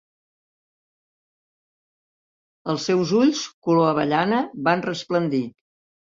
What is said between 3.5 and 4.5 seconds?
color avellana